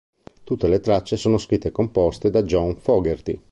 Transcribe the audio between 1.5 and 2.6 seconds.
e composte da